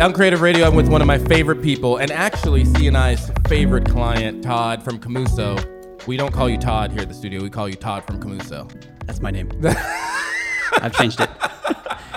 [0.00, 0.66] Uncreative Radio.
[0.66, 6.06] I'm with one of my favorite people, and actually CNI's favorite client, Todd from Camuso.
[6.06, 7.42] We don't call you Todd here at the studio.
[7.42, 8.66] We call you Todd from Camuso.
[9.04, 9.50] That's my name.
[9.62, 11.28] I've changed it.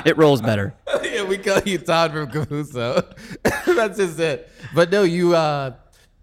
[0.06, 0.74] It rolls better.
[1.04, 3.04] yeah, we call you Todd from Camuso.
[3.76, 4.50] That's just it.
[4.74, 5.74] But no, you, uh,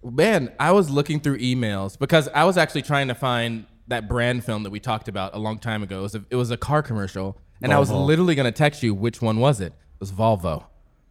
[0.03, 4.47] man, I was looking through emails because I was actually trying to find that brand
[4.47, 5.99] film that we talked about a long time ago.
[5.99, 8.83] It was a, it was a car commercial, and I was literally going to text
[8.83, 9.75] you which one was it.
[9.75, 10.65] It was Volvo.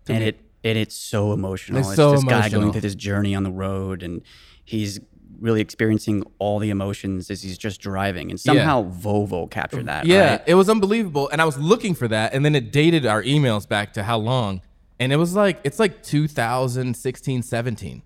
[0.10, 1.80] And it and it's so emotional.
[1.80, 4.22] It's It's, so this guy going through this journey on the road, and
[4.66, 5.00] he's
[5.40, 8.30] really experiencing all the emotions as he's just driving.
[8.30, 10.06] And somehow Volvo captured that.
[10.06, 10.42] Yeah, right?
[10.46, 11.30] it was unbelievable.
[11.30, 12.34] And I was looking for that.
[12.34, 14.62] And then it dated our emails back to how long?
[15.00, 18.02] And it was like, it's like 2016, 17.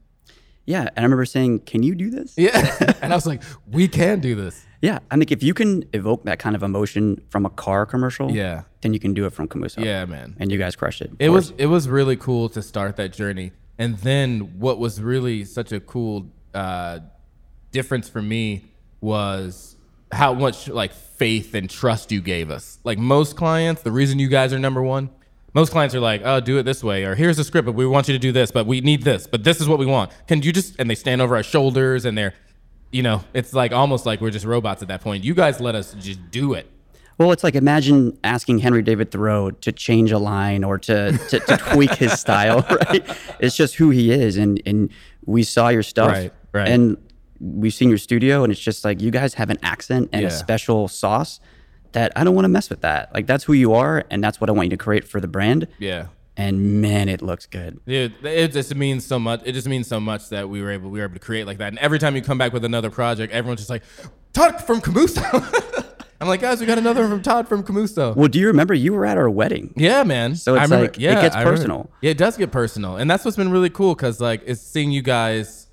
[0.66, 0.82] yeah.
[0.82, 2.94] And I remember saying, "Can you do this?" Yeah.
[3.02, 4.64] and I was like, we can do this.
[4.84, 8.30] Yeah, I think if you can evoke that kind of emotion from a car commercial,
[8.30, 8.64] Yeah.
[8.82, 9.84] then you can do it from Camuso.
[9.84, 10.36] Yeah, man.
[10.40, 11.10] and you guys crushed it.
[11.20, 13.54] It was it was really cool to start that journey.
[13.80, 17.00] And then what was really such a cool uh,
[17.72, 18.66] difference for me
[19.00, 19.78] was
[20.12, 22.80] how much like faith and trust you gave us.
[22.84, 25.10] Like most clients, the reason you guys are number one,
[25.54, 27.86] most clients are like, "Oh, do it this way," or "Here's the script, but we
[27.88, 30.12] want you to do this, but we need this, but this is what we want."
[30.28, 30.76] Can you just?
[30.80, 32.34] And they stand over our shoulders, and they're,
[32.94, 35.24] you know, it's like almost like we're just robots at that point.
[35.24, 36.70] You guys let us just do it.
[37.18, 41.40] Well, it's like imagine asking Henry David Thoreau to change a line or to, to,
[41.40, 43.06] to tweak his style, right?
[43.40, 44.36] It's just who he is.
[44.38, 44.90] And, and
[45.26, 46.10] we saw your stuff.
[46.12, 46.68] Right, right.
[46.68, 46.98] And
[47.40, 50.30] we've seen your studio, and it's just like you guys have an accent and Yeah.
[50.30, 51.40] a special sauce
[51.92, 53.14] that I don't want to mess with that.
[53.14, 55.28] Like, that's who you are, and that's what I want you to create for the
[55.28, 55.68] brand.
[55.78, 56.08] Yeah.
[56.36, 57.80] And man, it looks good.
[57.86, 59.42] Dude, it just means so much.
[59.46, 61.60] It just means so much that we were able we were able to create like
[61.60, 61.68] that.
[61.68, 63.84] And every time you come back with another project, everyone's just like,
[64.34, 65.22] Todd from Camuso.
[66.22, 68.16] I'm like, guys, we got another one from Todd from Camuso.
[68.16, 69.74] Well, do you remember you were at our wedding?
[69.76, 70.36] Yeah, man.
[70.36, 71.92] So it's like, it gets I remember- personal.
[72.02, 74.92] Yeah, it does get personal, and that's what's been really cool because like it's seeing
[74.92, 75.68] you guys,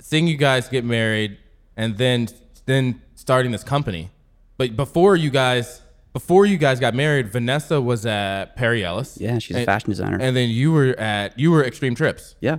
[0.00, 1.38] seeing you guys get married,
[1.76, 2.28] and then
[2.66, 4.10] then starting this company.
[4.58, 5.80] But before you guys,
[6.14, 9.18] before you guys got married, Vanessa was at Perry Ellis.
[9.20, 10.16] Yeah, she's a fashion designer.
[10.18, 12.34] And then you were at you were Extreme Trips.
[12.40, 12.58] yeah.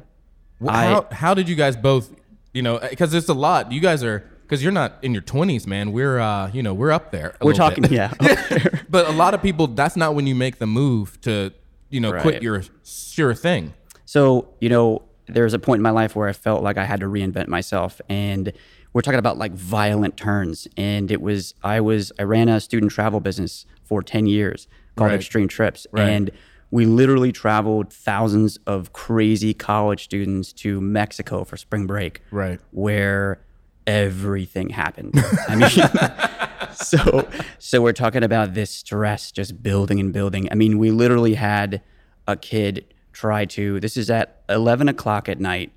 [0.64, 2.12] Wh- I- how how did you guys both,
[2.54, 3.72] you know, because it's a lot.
[3.72, 5.92] You guys are because you're not in your 20s, man.
[5.92, 7.36] We're uh, you know, we're up there.
[7.42, 7.92] We're talking, bit.
[7.92, 8.14] yeah.
[8.90, 11.52] but a lot of people, that's not when you make the move to,
[11.90, 12.44] you know, quit Right.
[12.44, 13.74] your sure thing.
[14.06, 16.86] So, you know, there was a point in my life where I felt like I
[16.86, 18.00] had to reinvent myself.
[18.08, 18.54] And
[18.96, 20.70] we're talking about like violent turns.
[20.78, 25.10] And it was, I was, I ran a student travel business for 10 years called
[25.10, 25.18] Right.
[25.18, 25.86] Extreme Trips.
[25.92, 26.08] Right.
[26.08, 26.32] And
[26.72, 32.22] we literally traveled thousands of crazy college students to Mexico for spring break.
[32.32, 32.62] Right.
[32.72, 33.42] Where
[33.86, 35.14] everything happened.
[35.50, 37.28] I mean, so
[37.60, 40.48] so we're talking about this stress just building and building.
[40.54, 41.82] I mean, we literally had
[42.30, 43.82] a kid try to.
[43.82, 45.74] This is at eleven o'clock at night,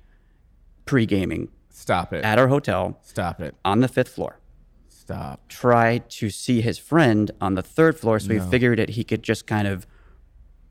[0.85, 2.23] pre gaming Stop it.
[2.25, 3.55] at our hotel Stop it.
[3.63, 4.39] on the fifth floor.
[4.89, 5.47] Stop.
[5.47, 9.23] Try to see his friend on the third floor, so he figured that he could
[9.23, 9.87] just kind of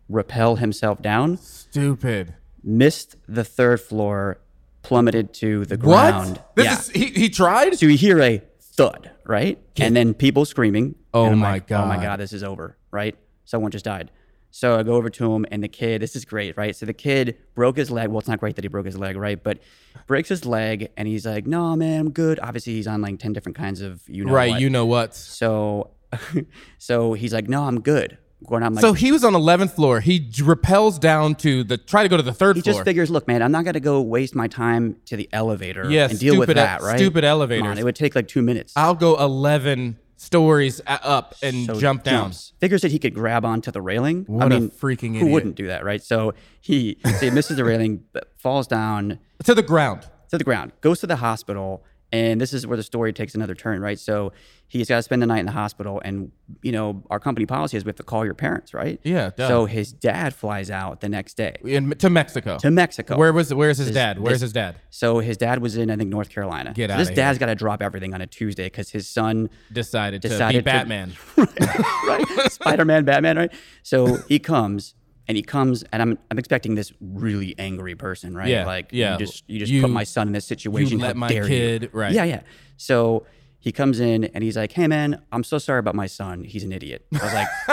[0.08, 1.38] repel himself down.
[1.38, 2.34] Stupid.
[2.62, 4.38] Missed the third floor,
[4.82, 6.36] plummeted to the ground.
[6.36, 6.56] What?
[6.56, 6.78] This yeah.
[6.78, 7.78] is he, he tried?
[7.78, 9.58] So you hear a thud, right?
[9.78, 10.94] And then people screaming.
[11.14, 12.02] Oh my like, Oh my God.
[12.02, 13.16] god, this is over, right?
[13.44, 14.10] Someone just died.
[14.58, 16.02] So I go over to him, and the kid.
[16.02, 16.74] This is great, right?
[16.74, 18.08] So the kid broke his leg.
[18.08, 19.40] Well, it's not great that he broke his leg, right?
[19.40, 19.60] But
[20.08, 23.32] breaks his leg, and he's like, "No, man, I'm good." Obviously, he's on like ten
[23.32, 24.60] different kinds of you know right, what.
[24.60, 25.14] you know what.
[25.14, 25.90] So,
[26.78, 29.98] so he's like, "No, I'm good." Going, like, So he was on 11th floor.
[29.98, 32.74] He repels down to the try to go to the third he floor.
[32.74, 36.08] just figures, look, man, I'm not gonna go waste my time to the elevator Yeah,
[36.08, 36.98] and deal with stupid e- that, right?
[36.98, 38.72] stupid Come on, it would take like two minutes.
[38.76, 42.32] I'll go 11 stories up and So jump down.
[42.60, 44.26] Figures that he could grab onto the railing.
[44.28, 46.02] I What a mean, freaking who wouldn't do that, right?
[46.02, 50.08] So he, so he misses the railing, but falls down To the ground.
[50.30, 53.54] to the ground, goes to the hospital, and this is where the story takes another
[53.54, 53.98] turn, right?
[53.98, 54.32] So
[54.66, 56.32] he's got to spend the night in the hospital, and
[56.62, 58.98] you know our company policy is we have to call your parents, right?
[59.04, 59.48] Yeah, duh.
[59.48, 62.56] So his dad flies out the next day In, to Mexico.
[62.58, 63.16] to Mexico.
[63.18, 64.18] Where was where's his dad?
[64.18, 64.76] Where's this- his dad?
[64.90, 66.72] so his dad was in, I think, North Carolina.
[66.74, 69.50] Get so outta This dad's got to drop everything on a Tuesday because his son
[69.72, 71.12] Decided, to be to- Batman.
[71.36, 72.24] right?
[72.50, 73.52] Spider Man, Batman, right?
[73.82, 74.94] So he comes
[75.28, 78.48] and he comes, and I'm I'm expecting this really angry person, right?
[78.48, 79.12] Yeah, like yeah.
[79.12, 80.98] you just you just You- put my son in this situation.
[80.98, 81.48] You let my dare you?
[81.48, 82.12] kid- right.
[82.12, 82.40] Yeah, yeah.
[82.76, 83.26] So
[83.60, 86.44] he comes in and he's like, "Hey, man, I'm so sorry about my son.
[86.44, 87.48] He's an idiot." I was like,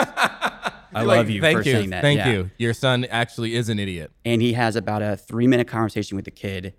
[0.94, 1.72] "I Like, love you Thank for you.
[1.72, 2.30] saying that." Thank Yeah.
[2.32, 2.50] you.
[2.58, 4.10] Your son actually is an idiot.
[4.24, 6.74] And he has about a three minute conversation with the kid,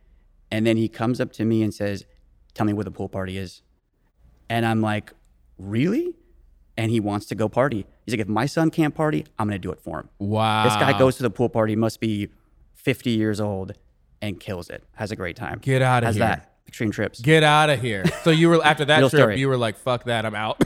[0.52, 2.06] and then he comes up to me and says,
[2.54, 3.62] "Tell me where the pool party is."
[4.50, 5.12] And I'm like,
[5.58, 6.14] "Really?"
[6.78, 7.86] And he wants to go party.
[8.08, 10.64] He's like, "If my son can't party, I'm gonna do it for him." Wow.
[10.64, 12.30] This guy goes to the pool party, must be
[12.74, 13.74] 50 years old
[14.22, 14.84] and kills it.
[14.96, 15.60] Has a great time.
[15.62, 16.26] Get outta Has here.
[16.26, 16.54] Has that.
[16.68, 17.20] Extreme trips.
[17.22, 18.04] Get out of here.
[18.24, 19.40] So you were after that Real trip, story.
[19.40, 20.58] you were like, "Fuck that, I'm out."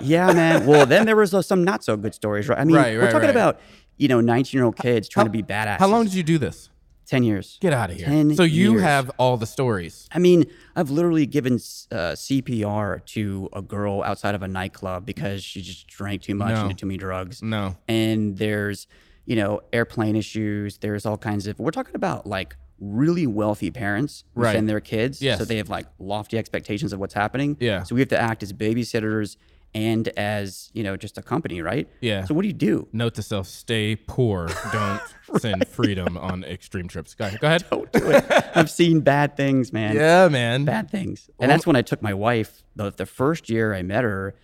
[0.00, 0.66] yeah, man.
[0.68, 2.58] Well, then there was uh, some not so good stories, right?
[2.58, 3.30] I mean, Right, we're talking right.
[3.30, 3.60] about,
[3.96, 5.78] you know, 19 year old kids trying to be badass.
[5.78, 6.70] How long did you do this?
[7.06, 7.58] 10 years.
[7.60, 8.06] Get out of here.
[8.06, 8.82] 10 so you years.
[8.82, 10.08] have all the stories.
[10.12, 15.42] I mean, I've literally given uh, CPR to a girl outside of a nightclub because
[15.44, 16.60] she just drank too much No.
[16.60, 17.42] and did too many drugs.
[17.42, 17.76] No.
[17.88, 18.86] And there's,
[19.26, 20.78] you know, airplane issues.
[20.78, 21.58] There's all kinds of.
[21.58, 24.52] We're talking about like really wealthy parents who Right.
[24.54, 25.22] send their kids.
[25.22, 25.38] Yes.
[25.38, 27.56] So they have like lofty expectations of what's happening.
[27.60, 27.82] Yeah.
[27.84, 29.36] So we have to act as babysitters
[29.74, 31.88] and as you know just a company, right?
[32.00, 32.24] Yeah.
[32.24, 32.88] So what do you do?
[32.92, 34.48] Note to self: Stay poor.
[34.72, 35.00] Don't
[35.38, 37.14] send freedom on extreme trips.
[37.14, 37.40] Go ahead.
[37.40, 37.64] Go ahead.
[37.70, 38.24] Don't do it.
[38.54, 39.96] I've seen bad things, man.
[39.96, 40.64] Yeah, man.
[40.64, 41.28] bad things.
[41.40, 42.62] And that's when I took my wife.
[42.76, 44.34] The, the first year I met her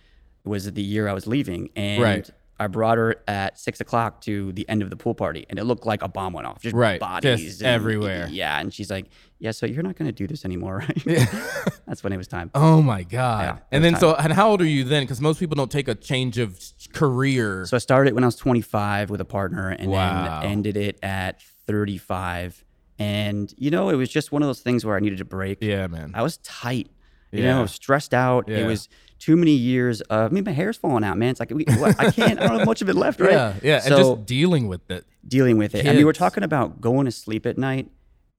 [0.43, 1.69] was the year I was leaving.
[1.75, 2.29] And Right.
[2.61, 5.45] I brought her at six o'clock to the end of the pool party.
[5.49, 6.61] And it looked like a bomb went off.
[6.61, 6.99] Just Right.
[6.99, 7.41] bodies.
[7.41, 8.27] Just and- everywhere.
[8.31, 8.59] Yeah.
[8.59, 9.07] And she's like,
[9.39, 11.05] Yeah, so you're not going to do this anymore, right?
[11.05, 11.25] Yeah.
[11.87, 12.51] that's when it was time.
[12.53, 13.41] Oh my god.
[13.43, 15.03] Yeah, and then was so and how old are you then?
[15.03, 16.59] Because most people don't take a change of
[16.93, 17.65] career.
[17.65, 20.41] So I started when I was 25 with a partner and Wow.
[20.41, 22.63] then ended it at 35.
[22.99, 25.57] And, you know, it was just one of those things where I needed a break.
[25.61, 26.11] yeah, man.
[26.13, 26.89] I was tight.
[27.31, 27.59] You Yeah.
[27.59, 28.47] know, stressed out.
[28.47, 28.57] Yeah.
[28.59, 28.89] It was
[29.19, 30.31] too many years of.
[30.31, 31.29] I mean, my hair's falling out, man.
[31.29, 32.39] It's like we, I can't.
[32.39, 33.31] I don't have much of it left, right?
[33.31, 35.05] Yeah, yeah, So and just dealing with it.
[35.27, 35.85] dealing with it.
[35.87, 37.89] I mean, we're talking about going to sleep at night,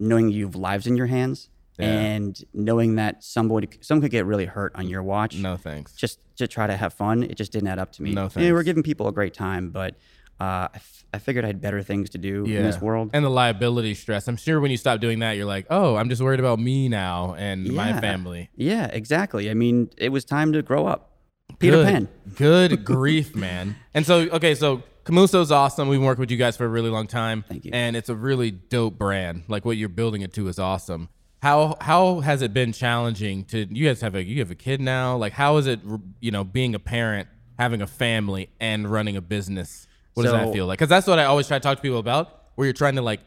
[0.00, 1.48] knowing you have lives in your hands,
[1.78, 1.86] Yeah.
[1.86, 5.36] and knowing that somebody, someone could get really hurt on your watch.
[5.38, 5.94] No thanks.
[5.94, 8.12] Just to try to have fun, it just didn't add up to me.
[8.12, 8.36] No thanks.
[8.36, 9.94] know, we're giving people a great time, but
[10.40, 10.80] uh, I,
[11.14, 12.58] I figured I had better things to do yeah.
[12.58, 13.10] in this world.
[13.12, 14.28] And the liability stress.
[14.28, 16.88] I'm sure when you stop doing that, you're like, oh, I'm just worried about me
[16.88, 18.50] now and my family.
[18.56, 19.50] Yeah, exactly.
[19.50, 21.10] I mean, it was time to grow up.
[21.58, 21.86] Peter Good.
[21.86, 22.08] Pan.
[22.34, 23.76] Good grief, man.
[23.92, 25.88] And so, okay, so Camuso's awesome.
[25.88, 27.44] We've worked with you guys for a really long time.
[27.48, 27.72] Thank you.
[27.74, 29.44] And it's a really dope brand.
[29.48, 31.08] Like what you're building it to is awesome.
[31.42, 34.80] How how has it been challenging to you guys have a you have a kid
[34.80, 35.16] now?
[35.16, 35.80] Like how is it
[36.20, 37.28] you know being a parent,
[37.58, 39.88] having a family, and running a business?
[40.14, 40.78] What does that feel like?
[40.78, 42.38] Because that's what I always try to talk to people about.
[42.54, 43.20] Where you're trying to like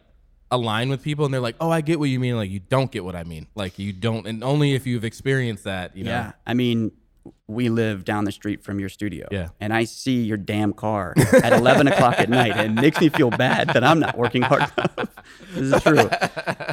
[0.50, 2.90] align with people, and they're like, "Oh, I get what you mean." Like you don't
[2.90, 3.48] get what I mean.
[3.54, 6.10] Like you don't, and only if you've experienced that, you know.
[6.10, 6.32] Yeah.
[6.46, 6.92] I mean,
[7.46, 9.26] we live down the street from your studio.
[9.30, 9.48] Yeah.
[9.60, 12.52] And I see your damn car at 11 o'clock at night.
[12.52, 15.14] And it makes me feel bad that I'm not working hard enough.
[15.54, 16.08] this is true.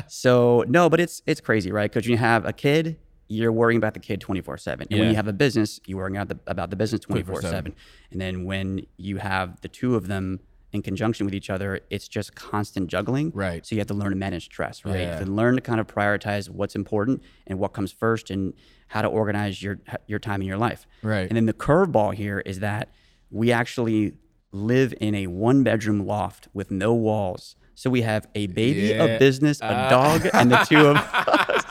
[0.08, 1.92] So, no, but it's it's crazy, right?
[1.92, 2.98] Because you have a kid,
[3.34, 4.88] you're worrying about the kid 24 7.
[4.90, 7.74] And when you have a business, you're worrying about the, about the business 24 7.
[8.12, 10.40] And then when you have the two of them
[10.72, 13.32] in conjunction with each other, it's just constant juggling.
[13.34, 13.66] Right.
[13.66, 14.96] So you have to learn to manage stress, right?
[14.96, 15.24] You Yeah.
[15.28, 18.54] learn to kind of prioritize what's important and what comes first and
[18.88, 20.88] how to organize your your time in your life.
[21.04, 21.28] Right.
[21.28, 22.90] And then the curveball here is that
[23.30, 24.14] we actually
[24.52, 27.56] live in a one bedroom loft with no walls.
[27.76, 29.04] So we have a baby, Yeah.
[29.04, 29.90] a business, a Ah.
[29.90, 31.64] dog, and the two of us.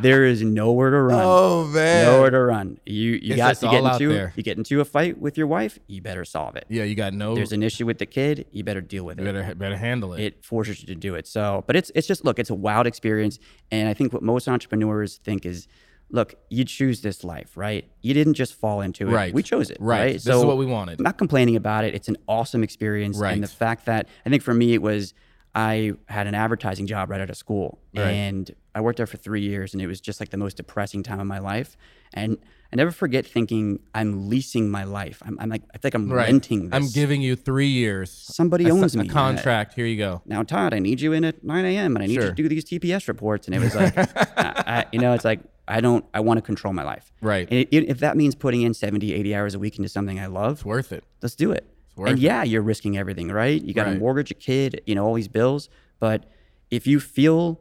[0.00, 1.20] There is nowhere to run.
[1.24, 2.04] Oh man.
[2.06, 2.78] Nowhere to run.
[2.86, 4.32] You you It's got just to get into there.
[4.36, 6.64] you get into a fight with your wife, you better solve it.
[6.68, 7.34] Yeah, you got no.
[7.34, 10.14] There's an issue with the kid, you better deal with you it better better handle
[10.14, 10.20] it.
[10.22, 11.26] it forces you to do it.
[11.26, 13.38] So, but it's it's just look, it's a wild experience,
[13.70, 15.66] and I think what most entrepreneurs think is,
[16.10, 17.90] look, you choose this life, right?
[18.02, 19.12] You didn't just fall into it.
[19.12, 19.34] Right.
[19.34, 19.98] We chose it, Right.
[20.00, 20.12] right?
[20.14, 20.98] This is what we wanted.
[21.00, 21.94] I'm not complaining about it.
[21.94, 23.32] It's an awesome experience, Right.
[23.34, 25.14] and the fact that I think for me it was.
[25.52, 28.04] I had an advertising job right out of school, Right.
[28.06, 31.02] and I worked there for three years, and it was just like the most depressing
[31.02, 31.76] time of my life.
[32.12, 32.38] And
[32.72, 35.20] I never forget thinking I'm leasing my life.
[35.26, 36.26] I'm, I'm like I think I'm right.
[36.26, 36.76] renting this.
[36.76, 38.10] I'm giving you three years.
[38.12, 39.08] Somebody a, owns a me.
[39.08, 39.74] contract.
[39.74, 40.22] Here you go.
[40.24, 41.96] now Todd, I need you in at 9 a.m.
[41.96, 43.46] and I need you to do these TPS reports.
[43.48, 43.92] And it was like,
[44.38, 47.12] I, you know, it's like, I don't, I want to control my life.
[47.20, 47.48] Right.
[47.50, 50.26] And it, if that means putting in 70, 80 hours a week into something I
[50.26, 51.02] love, It's worth it.
[51.22, 51.66] let's do it.
[51.96, 52.18] And it.
[52.18, 53.60] yeah, you're risking everything, right?
[53.60, 53.96] You got Right.
[53.96, 55.68] a mortgage, a kid, you know, all these bills.
[56.00, 56.24] But
[56.70, 57.60] if you feel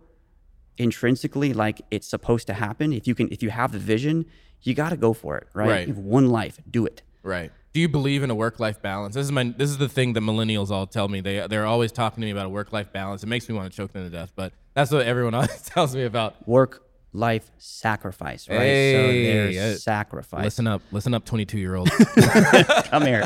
[0.79, 4.25] intrinsically like it's supposed to happen, if you can, if you have the vision,
[4.63, 5.69] you got to go for it, right?
[5.69, 5.87] Right.
[5.87, 7.03] You have one life, do it.
[7.21, 7.51] Right.
[7.71, 9.13] Do you believe in a work-life balance?
[9.13, 9.53] This is my.
[9.55, 11.21] This is the thing that millennials all tell me.
[11.21, 13.21] They they're always talking to me about a work-life balance.
[13.21, 14.31] It makes me want to choke them to death.
[14.35, 16.47] But that's what everyone always tells me about.
[16.47, 18.57] Work, life, sacrifice, right?
[18.57, 19.75] so Hey, there's yeah.
[19.75, 20.43] sacrifice.
[20.43, 20.81] Listen up.
[20.91, 21.89] Listen up, 22-year-old.
[22.85, 23.25] come here.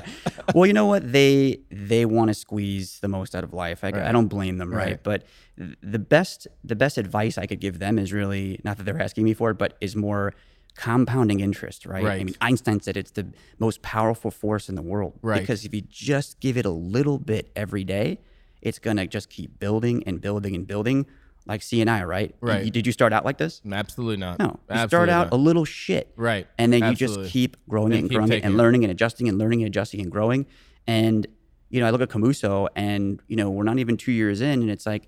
[0.53, 1.11] Well, you know what?
[1.11, 3.83] They they want to squeeze the most out of life.
[3.83, 4.83] I, I don't blame them, right?
[4.83, 5.03] Right.
[5.03, 5.25] But
[5.57, 9.23] the best the best advice I could give them is really not that they're asking
[9.25, 10.33] me for it, but is more
[10.75, 12.03] compounding interest, right?
[12.05, 13.27] I mean, Einstein said it's the
[13.59, 15.19] most powerful force in the world.
[15.21, 15.39] Right.
[15.39, 18.19] Because if you just give it a little bit every day,
[18.61, 21.05] it's gonna just keep building and building and building.
[21.45, 22.33] Like CNI, right?
[22.39, 22.63] Right.
[22.65, 23.61] You- did you start out like this?
[23.69, 24.39] Absolutely not.
[24.39, 25.33] No, you start out not.
[25.33, 26.47] a little shit, Right.
[26.57, 28.57] And then you just keep growing And it and growing it and it.
[28.57, 30.45] learning and adjusting and learning and adjusting and growing.
[30.87, 31.27] And
[31.69, 34.61] you know, I look at Camuso, and you know, we're not even two years in,
[34.61, 35.07] and it's like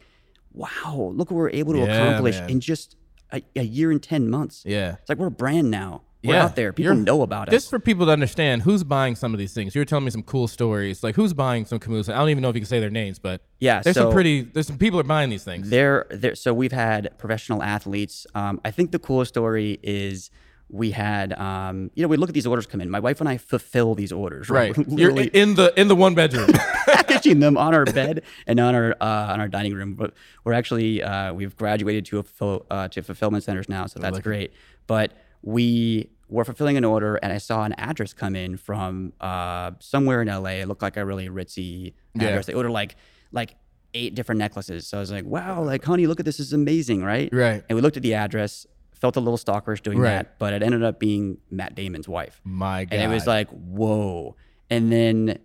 [0.54, 2.50] wow, look what we're able to Yeah, accomplish man.
[2.50, 2.96] in just
[3.34, 4.64] a, a year and 10 months.
[4.66, 4.96] Yeah.
[5.02, 6.04] It's like we're a brand now.
[6.26, 6.44] We're Yeah.
[6.46, 6.74] out there.
[6.74, 7.52] People You're- know about it.
[7.52, 9.76] Just for people to understand, who's buying some of these things?
[9.76, 11.04] You were telling me some cool stories.
[11.04, 12.14] Like who's buying some Camuso?
[12.14, 14.42] I don't even know if you can say their names, but Yeah, there's some pretty.
[14.42, 15.70] There's some people are buying these things.
[15.70, 16.36] There, there.
[16.36, 18.26] So we've had professional athletes.
[18.36, 20.30] Um, I think the coolest story is
[20.68, 22.90] we had, um, you know, we look at these orders come in.
[22.90, 24.50] My wife and I fulfill these orders.
[24.50, 24.88] Right, Right.
[24.98, 26.50] You're in the in the one bedroom.
[26.88, 29.94] packaging them on our bed and on our uh, on our dining room.
[29.94, 30.14] But
[30.44, 34.20] we're actually uh, we've graduated to a full, uh, to fulfillment centers now, so that's
[34.20, 34.54] great.
[34.88, 35.14] But
[35.44, 40.22] we were fulfilling an order, and I saw an address come in from uh, somewhere
[40.22, 40.62] in LA.
[40.62, 42.30] It looked like a really ritzy Yeah.
[42.30, 42.46] address.
[42.48, 42.96] They ordered like
[43.32, 43.56] like
[43.94, 44.88] eight different necklaces.
[44.88, 47.30] So I was like, wow, like honey, look at this, this is amazing, right?
[47.32, 47.64] Right.
[47.70, 48.66] And we looked at the address.
[48.94, 50.12] Felt a little stalkerish doing Right.
[50.12, 52.40] that, but it ended up being Matt Damon's wife.
[52.46, 52.94] My God.
[52.98, 54.36] And it was like, whoa.
[54.70, 55.38] And then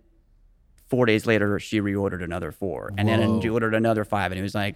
[0.89, 2.91] four days later, she reordered another four.
[2.97, 4.31] And then she ordered another five.
[4.31, 4.75] And it was like,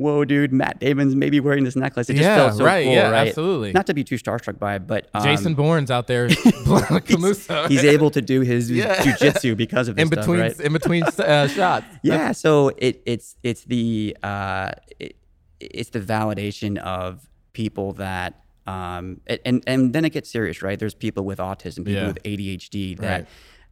[0.00, 2.08] whoa, dude, Matt Damon's maybe wearing this necklace.
[2.10, 3.28] It just Yeah, felt so right, cool, yeah, right?
[3.28, 3.72] absolutely.
[3.72, 6.28] Not to be too starstruck by it, but um, Jason Bourne's out there
[6.84, 8.96] Camuso he's able to do his Yeah.
[8.96, 10.60] jujitsu because of this in stuff, between right?
[10.60, 11.86] in between uh, shots.
[12.02, 15.16] yeah so it it's it's the uh it,
[15.60, 20.78] it's the validation of people that um and- and and then it gets serious right
[20.78, 22.06] there's people with autism people Yeah.
[22.08, 23.26] with adhd that Right.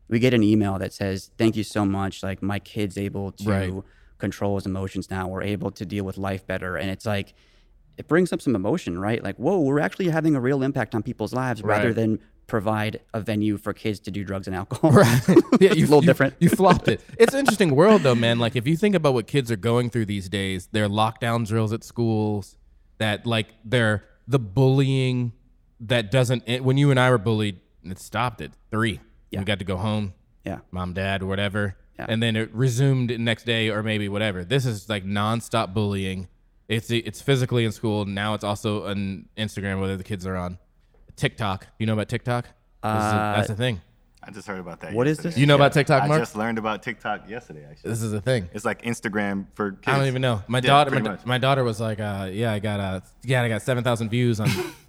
[0.08, 3.48] we get an email that says thank you so much like my kid's able to
[3.50, 3.72] Right.
[4.18, 7.34] Control his emotions now we're able to deal with life better and it's like
[7.96, 11.02] it brings up some emotion right like whoa we're actually having a real impact on
[11.02, 15.20] people's lives rather than provide a venue for kids to do drugs and alcohol Right.
[15.60, 16.34] Yeah, you, a little you- different.
[16.38, 17.00] You flopped it.
[17.18, 18.38] It's an interesting world though, man.
[18.38, 21.72] Like if you think about what kids are going through these days, their lockdown drills
[21.74, 22.56] at schools,
[22.98, 25.32] that like they're the bullying
[25.80, 29.00] that doesn't it- when you and I were bullied, it stopped at three.
[29.30, 29.40] Yeah.
[29.40, 31.76] We got to go home, yeah mom, dad, whatever.
[31.98, 32.06] Yeah.
[32.08, 34.44] And then it resumed next day or maybe whatever.
[34.44, 36.28] This is like nonstop bullying.
[36.68, 38.04] It's it's physically in school.
[38.04, 40.58] Now it's also on Instagram, whether the kids are on
[41.16, 41.66] TikTok.
[41.78, 42.44] You know about TikTok?
[42.44, 43.80] This is a- that's the thing.
[44.22, 44.92] I just heard about that.
[44.92, 45.30] What is yesterday.
[45.30, 45.38] this?
[45.38, 46.18] You know about TikTok, Mark?
[46.18, 47.64] I just learned about TikTok yesterday.
[47.70, 48.50] Actually, This is a thing.
[48.52, 49.84] it's like Instagram for kids.
[49.88, 50.42] I don't even know.
[50.48, 53.42] My Yeah, daughter, my, da- my daughter was like, uh, "Yeah, I got uh, yeah,
[53.42, 54.48] I got seven thousand views on."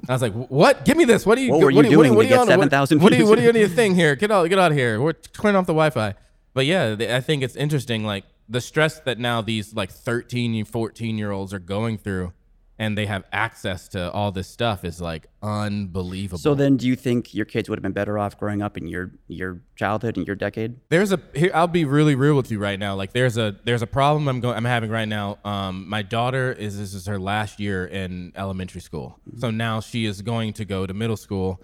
[0.10, 0.84] I was like, "What?
[0.84, 1.26] Give me this.
[1.26, 1.52] What are you?
[1.52, 1.62] Doing?
[1.62, 2.48] What were you what, are- doing what, to are you get on?
[2.48, 3.20] 7,000 What, what are you?
[3.20, 3.30] views?
[3.30, 4.16] What are you on your thing here?
[4.18, 5.00] Get out, get out of here.
[5.00, 6.16] We're turning off the Wi-Fi."
[6.60, 11.18] But yeah, I think it's interesting, like the stress that now these like 13, 14
[11.18, 12.34] year olds are going through,
[12.78, 16.38] and they have access to all this stuff is like unbelievable.
[16.38, 18.88] So then, do you think your kids would have been better off growing up in
[18.88, 20.76] your your childhood and your decade?
[20.90, 22.94] there's a here, I'll be really real with you right now.
[22.94, 25.38] Like there's a there's a problem I'm going I'm having right now.
[25.46, 30.06] Um, my daughter is this is her last year in elementary school, so now she
[30.06, 31.62] is going to go to middle school.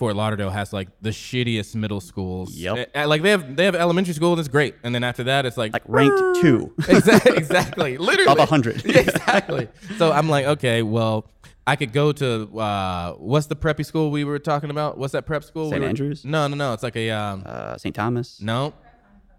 [0.00, 2.54] Fort Lauderdale has like the shittiest middle schools.
[2.56, 2.90] Yep.
[2.96, 5.44] Uh, like they have they have elementary school and it's great, and then after that
[5.46, 6.72] it's like Like ranked two.
[6.88, 7.98] exactly, exactly.
[7.98, 8.32] Literally.
[8.32, 8.86] Of 100.
[8.96, 9.68] Exactly.
[9.98, 11.26] So I'm like, okay, well,
[11.66, 14.96] I could go to uh, what's the preppy school we were talking about?
[14.96, 15.64] What's that prep school?
[15.66, 15.82] we St.
[15.82, 16.24] were- Andrews?
[16.24, 16.72] No, no, no.
[16.72, 17.94] It's like a um, Uh, St.
[17.94, 18.40] Thomas.
[18.40, 18.72] no.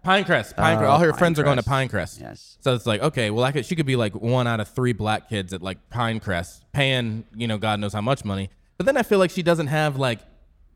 [0.04, 0.54] Pinecrest.
[0.56, 0.82] Pinecrest.
[0.82, 2.18] Oh, All her friends are going to Pinecrest.
[2.18, 2.20] Pinecrest.
[2.20, 2.58] Yes.
[2.60, 4.92] So it's like, okay, well, I could, she could be like one out of three
[4.92, 8.50] black kids at like Pinecrest, paying, you know, God knows how much money.
[8.78, 10.18] But then I feel like she doesn't have like,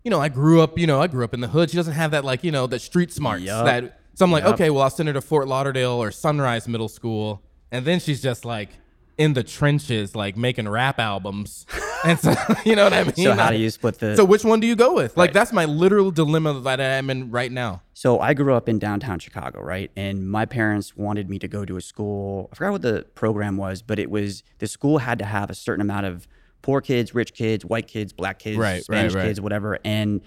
[0.07, 1.69] you know, I grew up, you know, I grew up in the hood.
[1.69, 3.43] She doesn't have that like, you know, that street smarts.
[3.43, 3.65] Yup.
[3.65, 6.89] That so I'm like, okay, well, I'll send her to Fort Lauderdale or Sunrise Middle
[6.89, 8.69] School, and then she's just like
[9.19, 11.67] in the trenches, like making rap albums.
[12.05, 12.33] and so,
[12.65, 13.15] you know what I mean?
[13.17, 14.15] So how do you split the?
[14.15, 15.17] So which one do you go with?
[15.17, 15.35] Like Right.
[15.35, 17.83] that's my literal dilemma that I'm in right now.
[17.93, 19.91] So I grew up in downtown Chicago, right?
[19.97, 22.49] And my parents wanted me to go to a school.
[22.53, 25.55] I forgot what the program was, but it was the school had to have a
[25.57, 26.29] certain amount of
[26.67, 29.27] poor kids, rich kids, white kids, black kids, Right, right, Spanish right.
[29.27, 29.79] kids, whatever.
[29.85, 30.21] And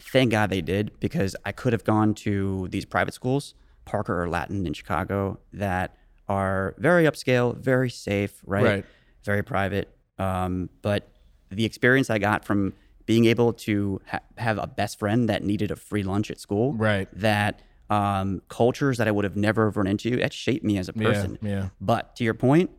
[0.00, 4.28] thank God they did because I could have gone to these private schools, Parker or
[4.28, 5.96] Latin in Chicago, that
[6.28, 8.64] are very upscale, very safe, right?
[8.64, 8.84] Right.
[9.24, 9.88] Very private.
[10.18, 11.08] Um, but
[11.50, 12.74] the experience I got from
[13.06, 16.74] being able to ha- have a best friend that needed a free lunch at school,
[16.74, 17.08] Right.
[17.18, 20.92] That um, cultures that I would have never run into, that shaped me as a
[20.92, 21.38] person.
[21.40, 21.70] yeah.
[21.80, 22.70] But to your point,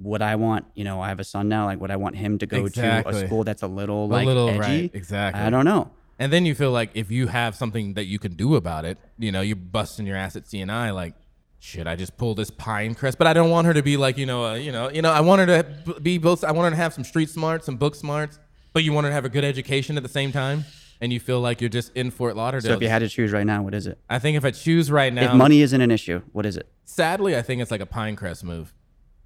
[0.00, 2.38] would I want, you know, I have a son now, like would I want him
[2.38, 4.58] to go to a school that's a little like little, edgy?
[4.58, 5.42] right, exactly.
[5.42, 5.90] I don't know.
[6.18, 8.98] And then you feel like if you have something that you can do about it,
[9.18, 11.14] you know, you're busting your ass at CNI, like,
[11.58, 13.16] should I just pull this Pinecrest?
[13.18, 15.10] But I don't want her to be like, you know, uh, you know, you know,
[15.10, 16.44] I want her to be both.
[16.44, 18.38] I want her to have some street smarts, some book smarts,
[18.72, 20.64] but you want her to have a good education at the same time.
[21.02, 22.72] And you feel like you're just in Fort Lauderdale.
[22.72, 23.98] So if you had to choose right now, what is it?
[24.10, 26.68] I think if I choose right now, if money isn't an issue, what is it?
[26.90, 28.74] sadly, I think it's like a Pinecrest move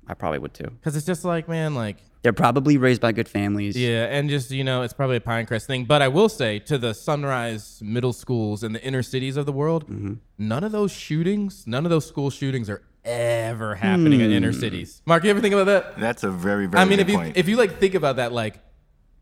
[0.08, 0.64] I probably would too.
[0.68, 3.76] because it's just like, man, like They're probably raised by good families.
[3.76, 5.84] Yeah, and just you know, it's probably a Pinecrest thing.
[5.84, 9.52] But I will say to the Sunrise middle schools in the inner cities of the
[9.52, 10.14] world, Mm-hmm.
[10.38, 15.02] none of those shootings, none of those school shootings are ever happening in inner cities.
[15.06, 15.99] Mark, you ever think about that?
[16.00, 17.37] That's a very, very I mean, good if you point.
[17.37, 18.61] if you like think about that, like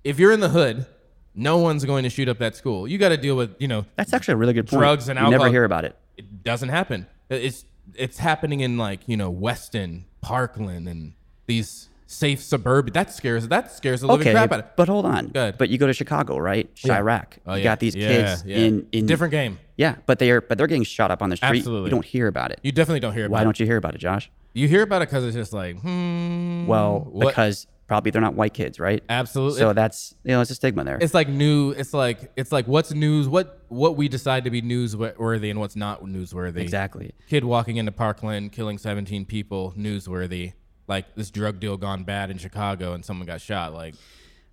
[0.05, 0.87] if you're in the hood,
[1.35, 2.87] no one's going to shoot up that school.
[2.87, 4.81] You got to deal with you know That's actually a really good point.
[4.81, 5.97] Drugs and you never hear about it.
[6.17, 7.07] it doesn't happen.
[7.29, 11.13] It's it's happening in like you know Weston, Parkland, and
[11.47, 12.93] these safe suburban.
[12.93, 14.77] That scares that scares the living Okay, crap out of.
[14.77, 15.29] but hold on.
[15.29, 15.59] good.
[15.59, 16.73] But you go to Chicago, right?
[16.75, 17.25] Chiraq.
[17.47, 17.65] Oh, you yeah.
[17.65, 18.57] got these Yeah, kids yeah.
[18.59, 19.59] in in different game.
[19.77, 21.59] Yeah, but they are but they're getting shot up on the street.
[21.59, 21.89] Absolutely.
[21.89, 22.61] You don't hear about it.
[22.63, 23.35] You definitely don't hear about.
[23.37, 23.39] It.
[23.41, 24.31] Why don't you hear about it, Josh?
[24.55, 26.67] You hear about it because it's just like hmm.
[26.67, 29.03] Well, what- because probably they're not white kids, right?
[29.09, 29.59] absolutely.
[29.59, 30.99] So that's you know it's a stigma there.
[31.01, 31.71] it's like new.
[31.71, 33.29] It's like it's like what's news.
[33.29, 36.59] What what we decide to be newsworthy and what's not newsworthy.
[36.59, 37.13] exactly.
[37.29, 40.53] Kid walking into Parkland, killing 17 people, newsworthy.
[40.89, 43.73] Like this drug deal gone bad in Chicago and someone got shot.
[43.73, 43.95] Like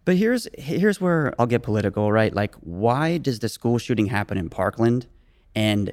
[0.06, 2.34] But here's here's where I'll get political, right?
[2.34, 5.08] Like, why does the school shooting happen in Parkland?
[5.56, 5.92] And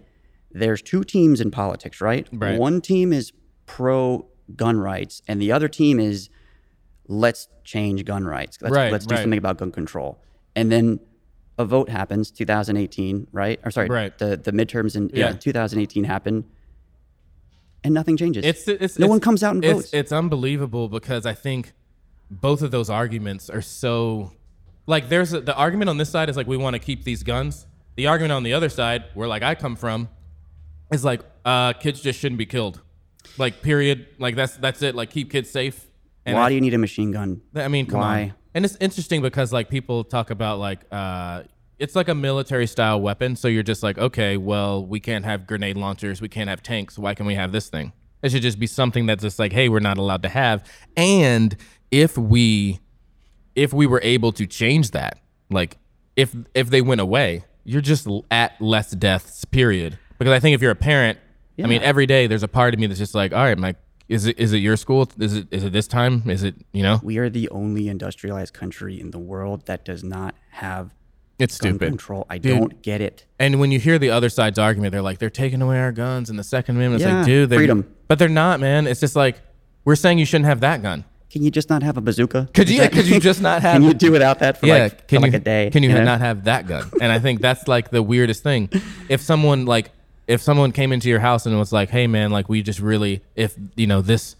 [0.52, 2.28] there's two teams in politics, right?
[2.32, 2.58] Right.
[2.58, 3.32] One team is
[3.66, 6.30] pro gun rights, and the other team is
[7.08, 8.58] let's change gun rights.
[8.60, 9.22] Let's, Right, let's do right.
[9.22, 10.18] something about gun control.
[10.54, 11.00] And then
[11.58, 13.60] a vote happens, 2018, right?
[13.64, 14.16] Or sorry, Right.
[14.18, 15.30] the the midterms in yeah.
[15.30, 15.32] Yeah.
[15.32, 16.44] 2018 happen,
[17.84, 18.44] and nothing changes.
[18.44, 19.90] It's it's no it's- one comes out and it's, votes.
[19.94, 21.72] It's unbelievable because I think
[22.30, 24.32] both of those arguments are so
[24.86, 27.22] like there's a, the argument on this side is like we want to keep these
[27.22, 27.66] guns.
[27.96, 30.08] The argument on the other side, where like I come from,
[30.92, 32.80] is like uh, kids just shouldn't be killed.
[33.38, 34.06] Like period.
[34.18, 34.94] Like that's that's it.
[34.94, 35.86] Like keep kids safe.
[36.26, 37.40] And why I, do you need a machine gun?
[37.54, 38.22] I mean, come why?
[38.22, 38.34] on.
[38.54, 41.44] And it's interesting because like people talk about like uh
[41.78, 43.36] it's like a military style weapon.
[43.36, 46.98] So you're just like, okay, well, we can't have grenade launchers, we can't have tanks.
[46.98, 47.92] Why can we have this thing?
[48.22, 50.68] It should just be something that's just like, hey, we're not allowed to have.
[50.96, 51.56] And
[51.90, 52.80] if we
[53.54, 55.78] if we were able to change that, like
[56.16, 59.98] if if they went away, you're just at less deaths, period.
[60.18, 61.18] Because I think if you're a parent,
[61.62, 63.74] I mean, every day there's a part of me that's just like, all right, my
[64.08, 65.08] is it is it your school?
[65.18, 66.28] Is it is it this time?
[66.30, 67.00] Is it you know?
[67.02, 70.94] We are the only industrialized country in the world that does not have
[71.38, 71.88] It's gun stupid.
[71.88, 72.26] control.
[72.30, 72.58] I Dude.
[72.58, 73.26] don't get it.
[73.38, 76.30] And when you hear the other side's argument, they're like, they're taking away our guns
[76.30, 77.02] and the Second Amendment.
[77.02, 77.92] It's like, dude, they're, freedom.
[78.08, 78.86] But they're not, man.
[78.86, 79.40] It's just like
[79.84, 81.04] we're saying you shouldn't have that gun.
[81.28, 82.48] Can you just not have a bazooka?
[82.54, 82.88] Could you?
[82.88, 83.74] Could you just not have?
[83.74, 85.70] Can you do without that for yeah, like, for can like you, a day?
[85.70, 86.04] Can you, know?
[86.04, 86.88] not have that gun?
[87.00, 88.70] And I think that's like the weirdest thing.
[89.08, 89.90] If someone like,
[90.26, 93.22] if someone came into your house and was like, "Hey, man, like we just really,
[93.34, 94.36] if you know this."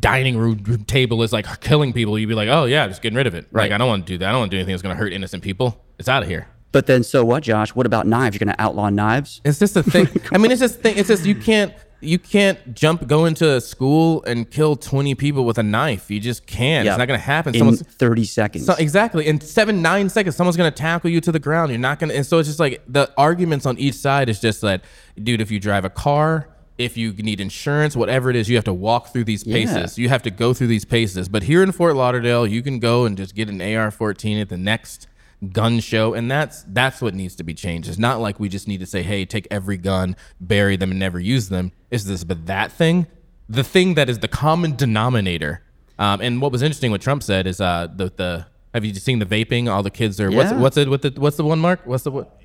[0.00, 2.18] Dining room table is like killing people.
[2.18, 3.64] You'd be like, "Oh yeah, just getting rid of it." Right.
[3.64, 4.28] Like I don't want to do that.
[4.30, 5.78] I don't want to do anything that's going to hurt innocent people.
[5.98, 6.48] It's out of here.
[6.72, 7.74] But then, so what, Josh?
[7.74, 8.34] What about knives?
[8.34, 9.40] You're going to outlaw knives?
[9.44, 10.08] It's just a thing.
[10.32, 10.96] I mean, it's just thing.
[10.96, 11.72] It's just you can't
[12.04, 16.10] you can't jump go into a school and kill twenty people with a knife.
[16.10, 16.84] You just can't.
[16.84, 16.92] Yeah.
[16.92, 17.54] It's not gonna happen.
[17.54, 18.66] in Someone's 30 seconds.
[18.66, 20.36] so, exactly in seven nine seconds.
[20.36, 21.70] Someone's gonna tackle you to the ground.
[21.70, 22.14] You're not gonna.
[22.14, 24.84] And so it's just like the arguments on each side is just that,
[25.22, 25.40] dude.
[25.40, 26.48] If you drive a car.
[26.76, 29.96] If you need insurance, whatever it is, you have to walk through these paces.
[29.96, 30.02] Yeah.
[30.02, 31.28] You have to go through these paces.
[31.28, 34.56] But here in Fort Lauderdale, you can go and just get an AR-14 at the
[34.56, 35.06] next
[35.52, 38.66] gun show and that's that's what needs to be changed it's not like we just
[38.68, 42.24] need to say hey take every gun bury them and never use them it's this
[42.24, 43.06] but that thing
[43.48, 45.62] the thing that is the common denominator
[45.98, 49.18] um, and what was interesting what trump said is uh the the have you seen
[49.18, 50.58] the vaping all the kids are what's Yeah.
[50.58, 52.40] what's it what the what's the one mark what's the what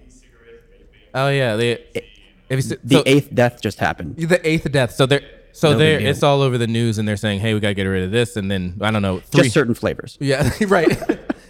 [1.13, 1.71] oh yeah they
[2.49, 4.15] have you seen, the so- eighth death just happened.
[4.17, 6.09] the eighth death so they're so No big they're deal.
[6.09, 8.35] it's all over the news and they're saying hey we gotta get rid of this
[8.37, 10.17] and then i don't know three Just certain flavors.
[10.21, 10.87] yeah right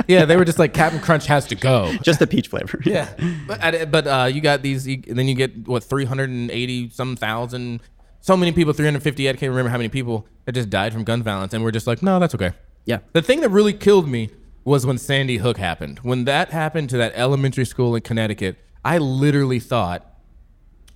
[0.10, 2.80] yeah they were just like captain crunch has to go Just the peach flavor.
[2.86, 3.10] yeah,
[3.48, 6.52] but but uh, you got these, you, and then you get what three hundred and
[6.52, 7.82] eighty some thousand,
[8.20, 9.30] so many people, three hundred fifty.
[9.30, 11.88] I can't remember how many people that just died from gun violence, and we're just
[11.88, 12.52] like, no, that's okay.
[12.86, 13.00] Yeah.
[13.14, 14.32] The thing that really killed me
[14.64, 16.00] was when Sandy Hook happened.
[16.00, 20.06] When that happened to that elementary school in Connecticut, I literally thought,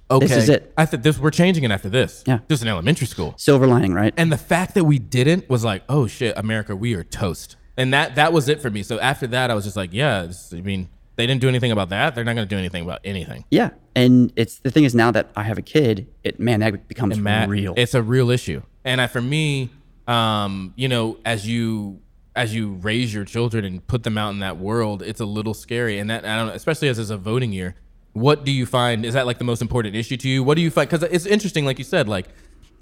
[0.10, 0.74] okay, is it.
[0.78, 2.24] I thought this we're changing it after this.
[2.26, 2.40] Yeah.
[2.48, 3.36] this is an elementary school.
[3.38, 4.14] Silver lining, right?
[4.18, 7.58] And the fact that we didn't was like, oh shit, America, we are toast.
[7.78, 8.84] And that that was it for me.
[8.84, 10.24] So after that, I was just like, yeah.
[10.24, 12.16] it's- I mean, they didn't do anything about that.
[12.16, 13.46] They're not going to do anything about anything.
[13.52, 13.72] yeah.
[13.96, 17.20] And it's the thing is now that I have a kid, it man, that becomes
[17.20, 17.76] Matt, real.
[17.78, 18.64] It's a real issue.
[18.84, 19.70] And I, for me,
[20.08, 22.00] um, you know, as you
[22.36, 25.54] as you raise your children and put them out in that world, it's a little
[25.54, 26.00] scary.
[26.00, 27.76] And that I don't know, especially as it's a voting year.
[28.14, 30.44] What do you find is that like the most important issue to you?
[30.44, 30.90] What do you find?
[30.90, 32.30] Because it's interesting, like you said, like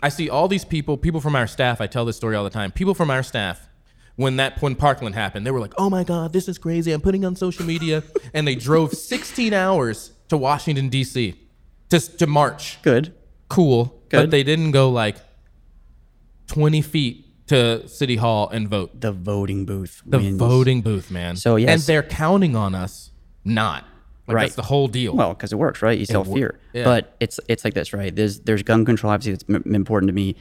[0.01, 1.81] I see all these people, people from our staff.
[1.81, 2.71] I tell this story all the time.
[2.71, 3.67] People from our staff.
[4.17, 6.91] When that when Parkland happened, they were like, "Oh my God, this is crazy!
[6.91, 11.35] I'm putting on social media," and they drove 16 hours to Washington D.C.
[11.89, 13.13] to to march Good.
[13.47, 15.17] cool, but they didn't go like
[16.47, 18.99] 20 feet to City Hall and vote.
[19.01, 20.01] The voting booth.
[20.05, 20.37] The wins.
[20.37, 21.35] voting booth, man.
[21.35, 21.69] So, yes.
[21.69, 23.11] And they're counting on us
[23.43, 23.85] not.
[24.27, 24.41] Like Right.
[24.43, 25.15] that's the whole deal.
[25.15, 25.97] Well, because it works, right?
[25.97, 26.59] You sell fear.
[26.73, 26.83] yeah.
[26.85, 28.15] But it's it's like this, right?
[28.15, 29.11] There's there's gun control.
[29.11, 30.35] Obviously, it's m- important to me.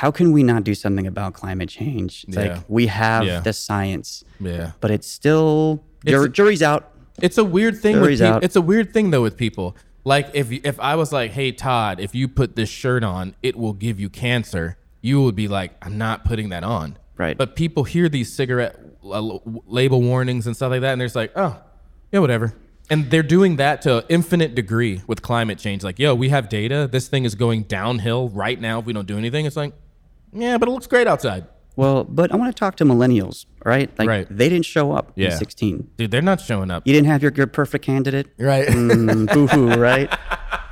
[0.00, 2.26] How can we not do something about climate change?
[2.28, 2.42] It's Yeah.
[2.54, 3.40] like we have Yeah.
[3.40, 4.72] the science, yeah.
[4.82, 6.90] but it's still jur- jury's out.
[7.22, 8.44] It's a weird thing with Jury's out.
[8.44, 9.74] It's a weird thing though with people.
[10.04, 13.56] Like if if I was like, "Hey Todd, if you put this shirt on, it
[13.56, 17.38] will give you cancer." You would be like, "I'm not putting that on." Right.
[17.38, 21.16] But people hear these cigarette uh, label warnings and stuff like that and they're just
[21.16, 21.56] like, "Oh,
[22.12, 22.52] yeah, whatever."
[22.90, 25.82] And they're doing that to an infinite degree with climate change.
[25.82, 26.86] Like, "Yo, we have data.
[26.90, 29.72] This thing is going downhill right now if we don't do anything." It's like,
[30.36, 31.46] "Yeah, but it looks great outside."
[31.76, 33.90] Well, but I want to talk to millennials, right?
[33.98, 34.26] Like Right.
[34.30, 35.32] they didn't show up Yeah.
[35.32, 35.88] in 16.
[35.98, 36.86] Dude, they're not showing up.
[36.86, 38.28] You didn't have your, your perfect candidate.
[38.38, 38.66] Right.
[38.66, 40.10] Mm, boo-hoo, right?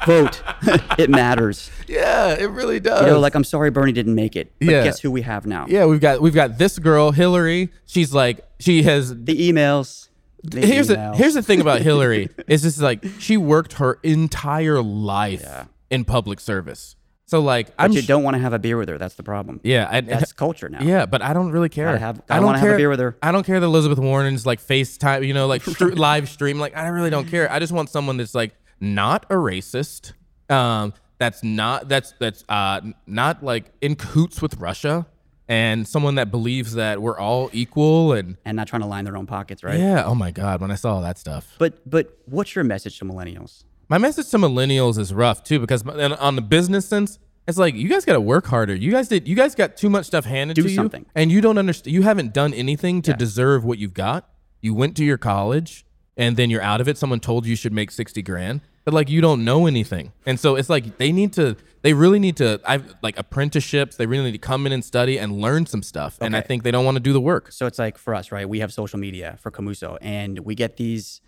[0.07, 0.42] Vote.
[0.98, 1.70] it matters.
[1.87, 3.03] yeah, it really does.
[3.03, 4.50] You know, like I'm sorry Bernie didn't make it.
[4.61, 4.85] But Yeah.
[4.85, 5.66] guess who we have now?
[5.68, 7.70] Yeah, we've got we've got this girl Hillary.
[7.85, 9.11] She's like she has.
[9.11, 10.09] The emails.
[10.42, 14.83] The Here's the here's the thing about Hillary is just like she worked her entire
[14.83, 16.96] life in public service.
[17.26, 18.98] So like I'm you sh- don't want to have a beer with her.
[18.98, 19.60] That's the problem.
[19.64, 20.82] yeah I, That's culture now.
[20.82, 21.87] yeah, but I don't really care.
[21.87, 22.76] Gotta have- I don't wanna have a care.
[22.78, 23.16] beer with her.
[23.22, 26.58] I don't care that Elizabeth Warren's like FaceTime, you know, like str- live stream.
[26.58, 27.50] Like I really don't care.
[27.50, 30.12] I just want someone that's like not a racist.
[30.50, 35.06] Um, that's not that's that's uh not like in coots with Russia,
[35.48, 39.16] and someone that believes that we're all equal and And not trying to line their
[39.16, 39.78] own pockets, right?
[39.78, 40.04] yeah.
[40.04, 41.54] Oh my God, when I saw all that stuff.
[41.58, 43.64] But but what's your message to millennials?
[43.88, 47.88] My message to millennials is rough too because on the business sense, it's like you
[47.88, 48.75] guys got to work harder.
[48.75, 49.29] You guys did.
[49.29, 51.05] You guys got too much stuff handed Do to you, something.
[51.14, 51.92] and you don't understand.
[51.94, 54.29] You haven't done anything to deserve what you've got.
[54.62, 55.85] You went to your college,
[56.16, 56.97] and then you're out of it.
[56.97, 60.40] Someone told you you should make sixty grand, but like you don't know anything, and
[60.40, 61.57] so it's like they need to.
[61.83, 62.62] They really need to.
[62.64, 63.97] I've like apprenticeships.
[63.97, 66.16] They really need to come in and study and learn some stuff.
[66.23, 67.53] And I think they don't want to do the work.
[67.53, 68.49] So it's like for us, right?
[68.49, 71.20] We have social media for Camuso, and we get these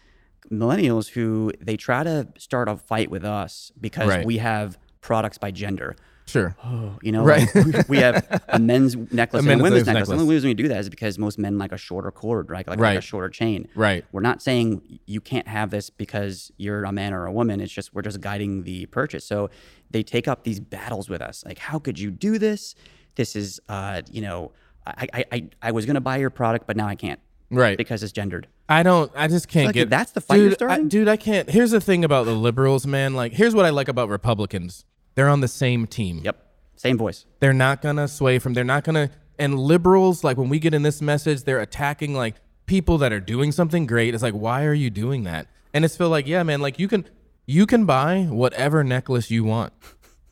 [0.50, 4.26] millennials who they try to start a fight with us because Right.
[4.26, 5.96] we have products by gender.
[6.26, 6.56] Sure.
[7.02, 7.46] You know, Right.
[7.54, 9.87] like, we have a men's necklace and a men's women's necklace.
[9.87, 10.09] necklace.
[10.09, 12.66] The only reason we do that is because most men like a shorter cord, right?
[12.66, 13.68] Like, like a shorter chain.
[13.76, 14.04] Right.
[14.11, 17.61] We're not saying you can't have this because you're a man or a woman.
[17.61, 19.24] It's just we're just guiding the purchase.
[19.24, 19.50] So
[19.90, 21.44] they take up these battles with us.
[21.46, 22.74] Like, how could you do this?
[23.14, 24.52] This is, uh, you know,
[24.87, 27.78] I, I, I, I was gonna buy your product, but now I can't Right.
[27.78, 28.48] because it's gendered.
[28.68, 29.11] I don't.
[29.14, 29.90] I just can't like get.
[29.90, 30.88] that's the fight you're dude, I, starting?
[30.88, 31.48] dude, I can't.
[31.48, 33.14] Here's the thing about the liberals, man.
[33.14, 34.85] Like, here's what I like about Republicans.
[35.14, 36.20] They're on the same team.
[36.24, 36.42] Yep.
[36.76, 37.24] Same voice.
[37.40, 38.54] They're not gonna sway from.
[38.54, 39.11] They're not gonna.
[39.38, 43.20] And liberals, like when we get in this message, they're attacking like people that are
[43.20, 44.14] doing something great.
[44.14, 45.46] It's like, why are you doing that?
[45.72, 46.61] And it's feel like, yeah, man.
[46.61, 47.06] Like you can,
[47.46, 49.72] you can buy whatever necklace you want.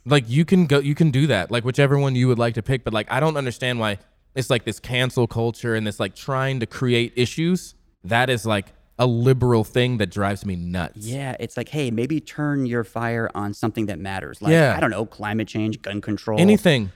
[0.06, 1.50] Like you can go, you can do that.
[1.50, 2.84] Like whichever one you would like to pick.
[2.84, 3.98] But like, I don't understand why
[4.34, 7.74] it's like this cancel culture and this like trying to create issues.
[8.02, 8.66] That is like
[8.98, 10.98] a liberal thing that drives me nuts.
[11.06, 14.40] Yeah, it's like, hey, maybe turn your fire on something that matters.
[14.40, 14.74] Like, Yeah.
[14.76, 16.92] I don't know, climate change, gun control, Anything.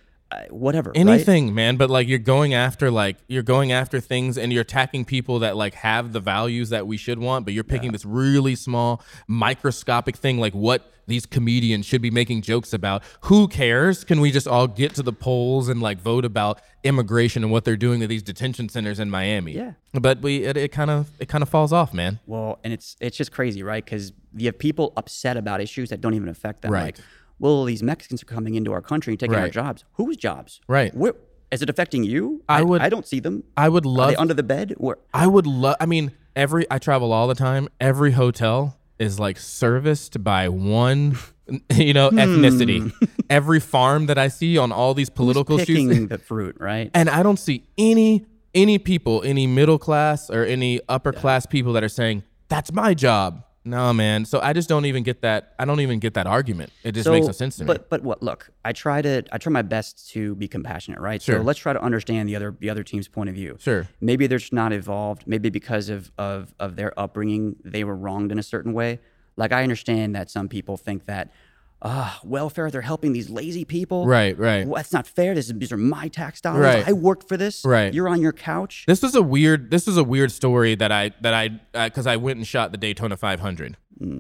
[0.51, 0.91] Whatever.
[0.91, 1.01] right?
[1.01, 5.05] anything man but like you're going after like you're going after things and you're attacking
[5.05, 8.55] people that like have the values that we should want but you're picking this really
[8.55, 14.21] small microscopic thing like what these comedians should be making jokes about who cares can
[14.21, 17.77] we just all get to the polls and like vote about immigration and what they're
[17.79, 19.73] doing to these detention centers in miami Yeah.
[19.95, 23.17] but we it kind of it kind of falls off man Well, and it's it's
[23.17, 23.83] just crazy, right?
[23.85, 26.71] Because you have people upset about issues that don't even affect them.
[26.73, 26.97] Right.
[26.97, 26.99] Like,
[27.39, 29.85] well, these Mexicans are coming into our country and taking our jobs.
[29.95, 30.61] Whose jobs?
[30.69, 30.95] Right.
[30.95, 31.15] Where,
[31.51, 32.43] is it affecting you?
[32.49, 33.45] I would- I don't see them.
[33.57, 34.75] i would love they under the bed?
[34.79, 35.77] Or I would love.
[35.81, 37.69] I mean, every I travel all the time.
[37.81, 41.17] Every hotel is like serviced by one,
[41.75, 42.19] you know, hmm.
[42.19, 42.93] ethnicity.
[43.31, 46.91] every farm that I see on all these political shoots, picking the fruit, right?
[46.95, 51.73] and I don't see any any people, any middle class or any upper class people
[51.75, 53.45] that are saying that's my job.
[53.65, 54.25] No, man.
[54.25, 55.55] So I just don't even get that.
[55.59, 56.73] I don't even get that argument.
[56.85, 57.67] It just makes no sense to me.
[57.67, 58.23] but but what?
[58.23, 61.21] Look, I try to I try my best to be compassionate, right?
[61.21, 61.37] Sure.
[61.39, 63.57] So let's try to understand the other the other team's point of view.
[63.61, 63.87] Sure.
[64.01, 65.25] Maybe they're just not evolved.
[65.27, 69.01] Maybe because of of of their upbringing, they were wronged in a certain way.
[69.37, 71.31] Like I understand that some people think that.
[71.81, 74.07] Ah, welfare, they're helping these lazy people.
[74.07, 74.67] Right, right.
[74.67, 75.35] Well, that's not fair.
[75.35, 76.63] This is, these are my tax dollars.
[76.63, 76.89] Right.
[76.89, 77.65] I worked for this.
[77.65, 77.95] Right.
[77.95, 78.85] You're on your couch.
[78.89, 79.71] This was a weird.
[79.71, 81.49] This was a weird story that I that I
[81.89, 83.77] because I went and shot the Daytona 500,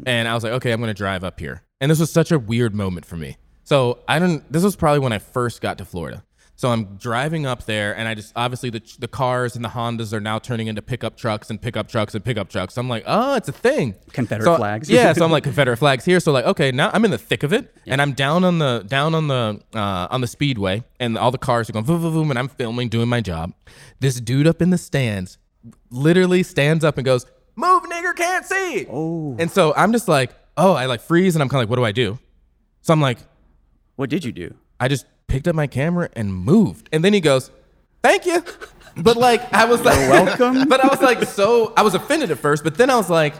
[0.06, 2.38] and I was like, okay, I'm gonna drive up here, and this was such a
[2.38, 3.36] weird moment for me.
[3.64, 4.50] So I don't.
[4.52, 6.24] This was probably when I first got to Florida.
[6.58, 10.12] So I'm driving up there, and I just obviously the the cars and the Hondas
[10.12, 12.76] are now turning into pickup trucks and pickup trucks and pickup trucks.
[12.76, 13.94] I'm like, oh, it's a thing.
[14.12, 14.90] Confederate So- flags.
[14.90, 16.18] yeah, so I'm like Confederate flags here.
[16.18, 18.84] So like, okay, now I'm in the thick of it, and I'm down on the
[18.84, 22.12] down on the uh, on the speedway, and all the cars are going boom, boom,
[22.12, 23.52] boom, and I'm filming, doing my job.
[24.00, 25.38] This dude up in the stands,
[25.90, 28.84] literally stands up and goes, move, nigger, can't see.
[28.90, 29.36] Oh.
[29.38, 31.76] And so I'm just like, oh, I like freeze and I'm kind of like, what
[31.76, 32.18] do I do?
[32.82, 33.18] So I'm like,
[33.94, 34.54] What did you do?
[34.80, 36.88] I just picked up my camera and moved.
[36.92, 37.50] And then he goes,
[38.02, 38.42] thank you.
[38.96, 40.68] But like, I was like, welcome.
[40.68, 43.34] but I was like, so I was offended at first, but then I was like,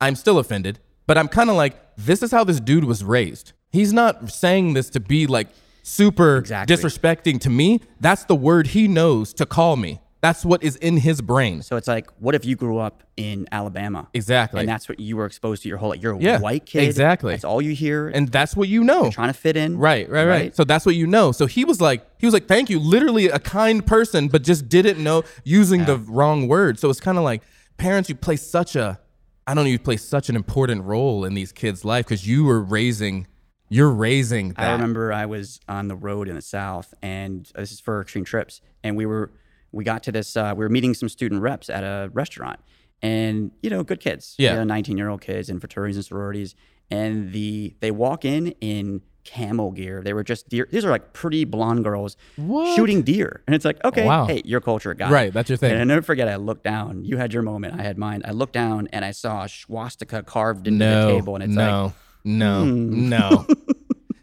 [0.00, 0.80] I'm still offended.
[1.06, 3.52] But I'm kind of like, this is how this dude was raised.
[3.70, 5.48] He's not saying this to be like
[5.82, 6.74] super Exactly.
[6.74, 7.80] disrespecting to me.
[8.00, 10.00] That's the word he knows to call me.
[10.26, 11.62] That's what is in his brain.
[11.62, 14.08] So it's like, what if you grew up in Alabama?
[14.12, 14.60] Exactly.
[14.60, 16.02] And that's what you were exposed to your whole life.
[16.02, 16.82] You're a Yeah, white kid.
[16.82, 17.32] exactly.
[17.32, 18.08] That's all you hear.
[18.08, 19.10] And and that's what you know.
[19.10, 19.78] trying to fit in.
[19.78, 21.30] Right, right, right, So that's what you know.
[21.30, 24.68] So he was like, he was like, thank you, literally a kind person, but just
[24.68, 26.78] didn't know using the wrong word.
[26.80, 27.42] So it's kind of like
[27.76, 28.98] parents, you play such a,
[29.46, 32.44] I don't know, you play such an important role in these kids' life because you
[32.44, 33.28] were raising,
[33.68, 34.70] you're raising that.
[34.70, 38.24] I remember I was on the road in the South, and this is for Extreme
[38.24, 39.30] Trips, and we were
[39.76, 40.36] we got to this.
[40.36, 42.58] Uh, we were meeting some student reps at a restaurant,
[43.02, 44.64] and you know, good kids, Yeah.
[44.64, 46.54] nineteen year old kids in fraternities and sororities,
[46.90, 50.02] and the they walk in in camel gear.
[50.04, 50.68] They were just deer.
[50.70, 52.16] These are like pretty blonde girls
[52.76, 54.26] shooting deer, and it's like, okay, Wow.
[54.26, 55.72] hey, your culture, got Right, that's your thing.
[55.72, 56.28] And I never forget.
[56.28, 57.04] I looked down.
[57.04, 57.78] You had your moment.
[57.78, 58.22] I had mine.
[58.24, 61.54] I looked down and I saw a swastika carved into no, the table, and it's
[61.56, 61.92] like, no,
[62.24, 63.46] no, no.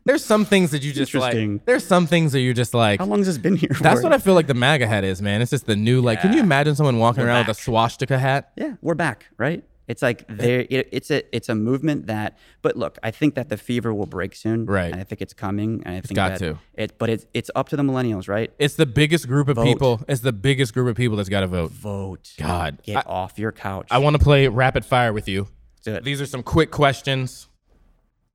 [0.05, 1.65] There's some things that you just like.
[1.65, 2.99] There's some things that you're just like.
[2.99, 3.69] how long has this been here?
[3.79, 4.07] That's for?
[4.07, 5.41] what I feel like the MAGA hat is, man.
[5.41, 8.51] It's just the new, like, can you imagine someone walking around with a swastika hat?
[8.55, 9.63] yeah, we're back, right?
[9.87, 10.65] It's like there.
[10.69, 12.37] It, it's a it's a movement that.
[12.61, 14.65] But look, I think that the fever will break soon.
[14.65, 14.91] Right.
[14.91, 15.83] And I think it's coming.
[15.85, 16.59] And I think got that to.
[16.73, 18.51] It, but it's it's up to the millennials, right?
[18.59, 19.65] It's the biggest group of Vote.
[19.65, 20.01] people.
[20.07, 21.71] It's the biggest group of people that's got to vote.
[21.71, 22.31] Vote.
[22.37, 22.81] God.
[22.83, 23.87] Get I- off your couch.
[23.91, 25.47] I want to play rapid fire with you.
[25.83, 26.05] do it.
[26.05, 27.49] These are some quick questions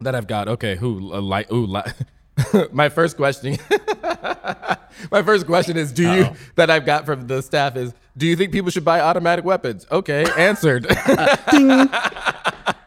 [0.00, 0.48] that I've got.
[0.48, 1.50] Okay, who uh, like?
[1.52, 1.82] Ooh, li-
[2.72, 3.56] my first question.
[5.11, 7.92] my first question is: Do you that I've got from the staff is?
[8.16, 9.87] Do you think people should buy automatic weapons?
[9.90, 10.87] Okay, answered.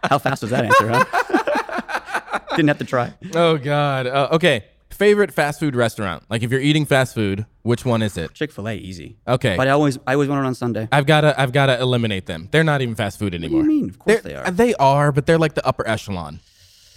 [0.03, 2.39] How fast was that answer, huh?
[2.55, 3.13] Didn't have to try.
[3.35, 4.07] oh God.
[4.07, 6.23] Uh, okay, favorite fast food restaurant?
[6.29, 8.33] Like if you're eating fast food, which one is it?
[8.33, 9.17] Chick Fil A, easy.
[9.27, 9.55] Okay.
[9.57, 10.87] But I always I always want it on Sunday.
[10.91, 12.47] I've gotta I've gotta eliminate them.
[12.51, 13.59] They're not even fast food anymore.
[13.61, 13.89] What do you mean?
[13.89, 14.51] Of course They're- they are.
[14.51, 16.39] They are, but they're like the upper echelon.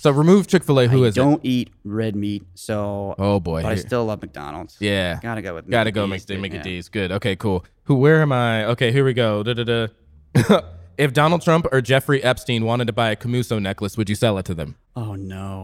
[0.04, 0.86] So remove Chick Fil A.
[0.86, 1.20] Who is it?
[1.20, 2.44] Don't eat red meat.
[2.54, 3.14] So.
[3.18, 3.62] Oh boy.
[3.62, 4.76] But I still love McDonald's.
[4.78, 5.18] Yeah.
[5.22, 5.70] Gotta go with.
[5.70, 6.62] Gotta go Mickey make D's, the dude, Mickey yeah.
[6.62, 6.88] D's.
[6.90, 7.12] Good.
[7.12, 7.64] Okay, cool.
[7.84, 7.94] Who?
[7.94, 8.66] Where am I?
[8.66, 9.42] Okay, here we go.
[9.42, 10.60] Da, da, da.
[10.98, 14.36] if Donald Trump or Jeffrey Epstein wanted to buy a Camuso necklace, would you sell
[14.36, 14.76] it to them?
[14.94, 15.62] Oh no.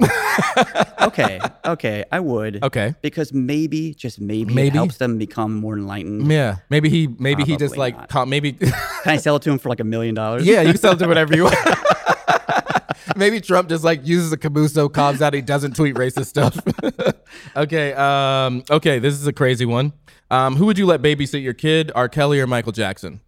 [1.03, 2.65] okay, okay, I would.
[2.65, 2.95] Okay.
[3.03, 4.69] Because maybe, just maybe, Maybe?
[4.69, 6.33] it helps them become more enlightened.
[6.33, 6.57] Yeah.
[6.71, 7.09] Maybe he.
[7.19, 8.15] Maybe he just Probably like.
[8.15, 8.27] not.
[8.27, 8.53] maybe.
[8.55, 8.73] Can
[9.05, 10.47] I sell it to him for like a million dollars?
[10.47, 10.63] yeah.
[10.63, 11.57] You can sell it to whatever you want.
[13.17, 16.59] Maybe Trump just like uses a Camuso, calms out, he doesn't tweet racist stuff.
[17.57, 19.93] okay, um, okay, this is a crazy one.
[20.31, 22.09] Um, who would you let babysit your kid, R.
[22.09, 23.21] Kelly or Michael Jackson?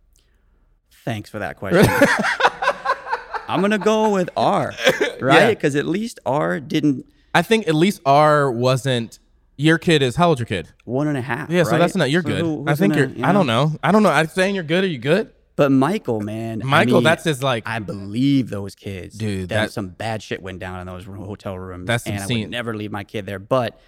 [1.04, 1.84] Thanks for that question.
[3.48, 4.72] I'm gonna go with R,
[5.20, 5.50] right?
[5.50, 9.18] Because at least R didn't I think at least R wasn't.
[9.58, 10.72] Your kid is how old's your kid?
[10.84, 11.50] one and a half.
[11.50, 11.78] Yeah, so right?
[11.78, 12.10] that's not.
[12.10, 12.40] You're So good.
[12.40, 13.16] who- I think gonna, you're.
[13.18, 13.76] you I don't know.
[13.82, 14.08] I don't know.
[14.10, 14.84] I'm saying you're good.
[14.84, 15.30] Are you good?
[15.54, 17.64] But Michael, man, I Michael, mean, that's his like.
[17.66, 21.58] I believe those kids, Dude, That, that- some bad shit went down in those hotel
[21.58, 21.86] rooms.
[21.86, 23.38] That's and I would never leave my kid there.
[23.38, 23.78] But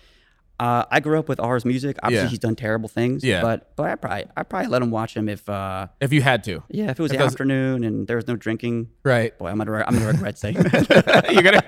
[0.61, 1.97] uh, I grew up with R's music.
[2.03, 2.31] Obviously, Yeah.
[2.31, 3.25] he's done terrible things.
[3.25, 3.43] Yeah.
[3.43, 6.45] But but I probably I probably let him watch him if uh if you had
[6.45, 8.89] to, yeah if it was the those- afternoon and there was no drinking.
[9.03, 9.37] right?
[9.39, 11.29] Boy, I'm gonna re- I'm gonna regret saying that.
[11.33, 11.63] you're gonna.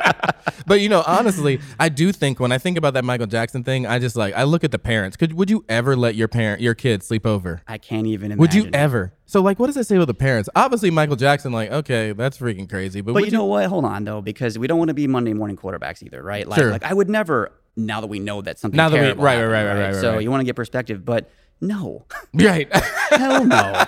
[0.67, 3.87] but you know, honestly, I do think when I think about that Michael Jackson thing,
[3.87, 5.17] I just like I look at the parents.
[5.17, 7.63] Could would you ever let your parent, your kid, sleep over?
[7.67, 8.39] I can't even imagine.
[8.41, 9.13] Would you ever?
[9.27, 10.49] So like, what does that say with the parents?
[10.55, 11.51] Obviously, Michael Jackson.
[11.51, 13.01] Like, okay, that's freaking crazy.
[13.01, 13.67] But, But would you know what?
[13.67, 16.47] Hold on though, because we don't want to be Monday morning quarterbacks either, right?
[16.47, 16.71] Like, Sure.
[16.71, 17.51] like I would never.
[17.77, 19.95] Now that we know that something Now that we- terrible right, right, right, right, right,
[20.01, 20.23] So right.
[20.23, 22.69] you want to get perspective, but no, right?
[23.11, 23.85] hell no.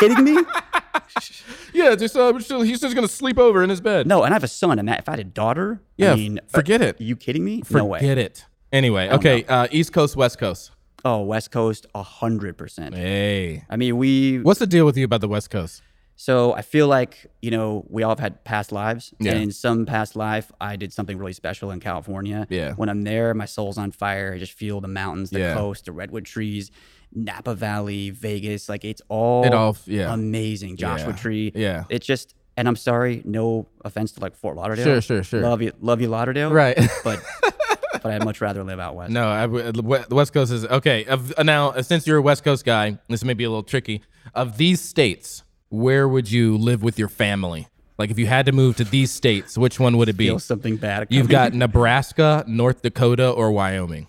[0.00, 0.36] Kidding me?
[1.72, 4.06] yeah, just uh, still, he's just gonna sleep over in his bed.
[4.06, 6.38] No, and I have a son, and if I had a daughter, Yeah, I mean,
[6.38, 7.00] uh, forget it.
[7.00, 7.62] Are you kidding me?
[7.70, 7.98] no way.
[8.00, 8.44] Forget it.
[8.72, 9.44] Anyway, okay.
[9.44, 10.70] Uh, East Coast, West Coast.
[11.04, 12.94] Oh, West Coast, a hundred percent.
[12.94, 14.38] Hey, I mean, we.
[14.40, 15.82] what's the deal with you about the West Coast?
[16.22, 19.32] So I feel like you know we all have had past lives, Yeah.
[19.32, 22.46] and in some past life, I did something really special in California.
[22.50, 22.74] Yeah.
[22.74, 24.34] When I'm there, my soul's on fire.
[24.34, 25.54] I just feel the mountains, the Yeah.
[25.54, 26.70] coast, the redwood trees,
[27.14, 28.68] Napa Valley, Vegas.
[28.68, 30.12] Like it's all, It all- yeah.
[30.12, 30.76] amazing.
[30.76, 31.16] Joshua Yeah.
[31.16, 31.52] Tree.
[31.54, 31.84] Yeah.
[31.88, 34.84] It's just, and I'm sorry, no offense to like Fort Lauderdale.
[34.84, 35.40] Sure, sure, sure.
[35.40, 36.50] Love you, love you, Lauderdale.
[36.50, 36.76] Right.
[37.02, 37.22] But
[38.02, 39.10] but I'd much rather live out west.
[39.10, 41.06] No, I, West Coast is okay.
[41.06, 44.02] Of, now, since you're a West Coast guy, this may be a little tricky.
[44.34, 47.66] Of these states, where would you live with your family?
[47.98, 50.26] Like, if you had to move to these states, which one would it be?
[50.28, 51.06] Feel something bad.
[51.10, 54.06] You've got Nebraska, North Dakota, or Wyoming.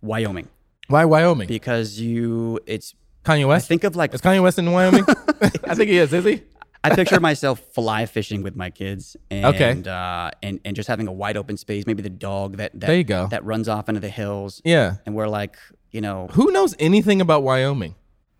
[0.00, 0.48] Wyoming
[0.88, 1.48] Why Wyoming?
[1.48, 2.60] because you.
[2.66, 2.94] It's
[3.24, 3.66] Kanye West.
[3.68, 5.04] think of like is Kanye West in Wyoming?
[5.64, 6.12] I think he is.
[6.12, 6.42] Is he?
[6.84, 9.82] I picture myself fly fishing with my kids and Okay.
[9.90, 12.96] uh, and and just having a wide open space, maybe the dog that, that There
[12.96, 13.26] you go.
[13.30, 14.62] that runs off into the hills.
[14.64, 14.96] Yeah.
[15.04, 15.56] And we're like,
[15.90, 17.96] you know, Who knows anything about Wyoming?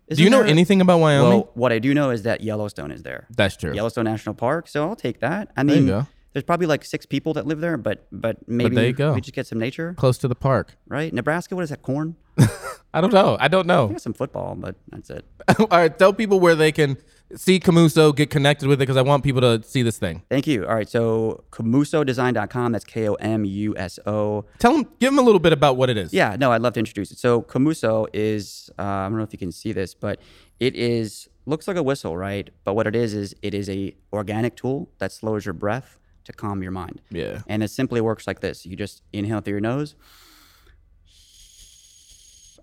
[0.09, 1.29] Do isn't you know there- anything about Wyoming?
[1.29, 3.27] Well, what I do know is that Yellowstone is there.
[3.35, 3.73] That's true.
[3.73, 5.51] Yellowstone National Park, so I'll take that.
[5.55, 5.85] I mean,
[6.33, 9.13] there's probably like six people that live there, but but maybe there you go.
[9.13, 10.75] we just get some nature, Close to the park.
[10.87, 11.13] right?
[11.13, 11.81] Nebraska, what is that?
[11.81, 12.15] Corn?
[12.93, 13.37] I don't know.
[13.39, 13.91] I don't know.
[13.93, 15.23] I some football, but that's it.
[15.59, 16.97] All right, tell people where they can
[17.35, 20.23] see Komuso, get connected with it, because I want people to see this thing.
[20.29, 20.65] Thank you.
[20.65, 22.71] All right, so komusodesign.com.
[22.71, 24.45] That's K O M U S O.
[24.57, 26.13] Tell them, give them a little bit about what it is.
[26.13, 27.19] Yeah, no, I'd love to introduce it.
[27.19, 30.19] So Komuso is uh, I don't know if you can see this, but
[30.59, 32.49] it is looks like a whistle, right?
[32.63, 36.33] But what it is is it is a organic tool that slows your breath to
[36.33, 37.01] calm your mind.
[37.09, 37.41] Yeah.
[37.47, 38.65] And it simply works like this.
[38.65, 39.95] You just inhale through your nose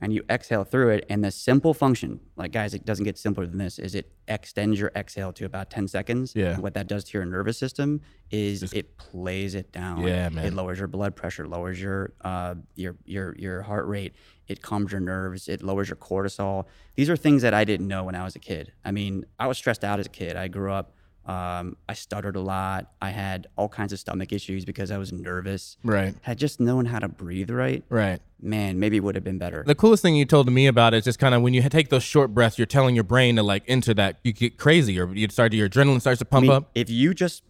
[0.00, 1.06] and you exhale through it.
[1.08, 4.78] And the simple function, like guys, it doesn't get simpler than this, is it extends
[4.78, 6.34] your exhale to about 10 seconds.
[6.34, 6.54] Yeah.
[6.54, 10.02] And what that does to your nervous system is it plays it down.
[10.02, 10.46] Yeah, man.
[10.46, 14.14] It lowers your blood pressure, lowers your uh, your your your heart rate.
[14.48, 15.48] It calms your nerves.
[15.48, 16.66] It lowers your cortisol.
[16.94, 18.72] These are things that I didn't know when I was a kid.
[18.84, 20.36] I mean, I was stressed out as a kid.
[20.36, 20.95] I grew up.
[21.26, 22.92] Um, I stuttered a lot.
[23.02, 25.76] I had all kinds of stomach issues because I was nervous.
[25.82, 26.14] Right.
[26.22, 28.20] Had just known how to breathe right, Right.
[28.40, 29.64] man, maybe it would have been better.
[29.66, 32.04] The coolest thing you told me about is just kind of when you take those
[32.04, 34.18] short breaths, you're telling your brain to like enter that.
[34.22, 36.70] You get crazy, or you start your adrenaline starts to I pump mean, up.
[36.76, 37.42] if you just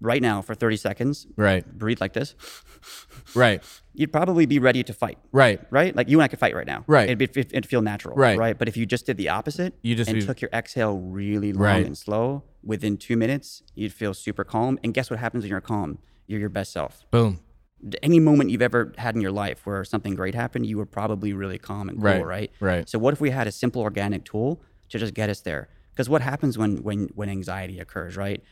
[0.00, 1.64] right now for 30 seconds Right.
[1.78, 2.34] breathe like this,
[3.34, 3.62] Right.
[3.94, 5.18] you'd probably be ready to fight.
[5.32, 5.60] Right.
[5.70, 5.94] right?
[5.96, 6.84] Like you and I could fight right now.
[6.86, 7.08] Right.
[7.08, 8.14] It'd, be, it'd feel natural.
[8.16, 8.36] Right.
[8.38, 8.58] Right.
[8.58, 11.52] But if you just did the opposite You just and be- took your exhale really
[11.52, 11.86] long Right.
[11.86, 14.78] and slow, within two minutes, you'd feel super calm.
[14.84, 15.98] And guess what happens when you're calm?
[16.26, 17.04] You're your best self.
[17.10, 17.40] Boom.
[18.02, 21.32] Any moment you've ever had in your life where something great happened, you were probably
[21.32, 22.24] really calm and cool, Right.
[22.24, 22.50] right?
[22.60, 22.88] Right.
[22.88, 25.68] So what if we had a simple organic tool to just get us there?
[25.90, 28.42] Because what happens when when when anxiety occurs, right?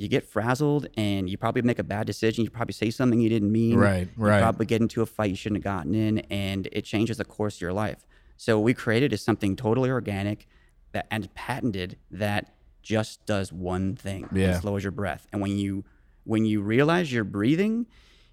[0.00, 2.42] You get frazzled and you probably make a bad decision.
[2.42, 3.76] You probably say something you didn't mean.
[3.76, 4.40] Right, You right.
[4.40, 7.56] probably get into a fight you shouldn't have gotten in, and it changes the course
[7.56, 8.06] of your life.
[8.38, 10.46] So what we created is something totally organic
[10.92, 14.26] that and patented that just does one thing.
[14.32, 14.58] Yeah.
[14.58, 15.26] slows your breath.
[15.32, 15.84] And when you
[16.24, 17.86] when you realize you're breathing,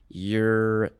[0.07, 0.91] your